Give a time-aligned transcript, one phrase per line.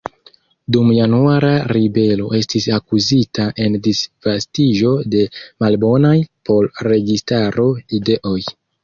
[0.75, 5.21] Dum Januara ribelo estis akuzita en disvastiĝo de
[5.65, 6.15] "malbonaj
[6.51, 7.69] por registaro"
[8.01, 8.39] ideoj.